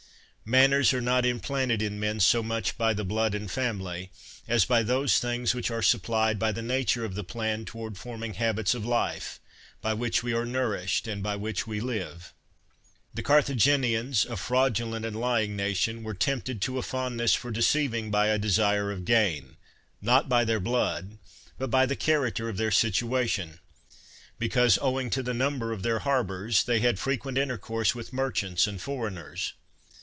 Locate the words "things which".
5.17-5.71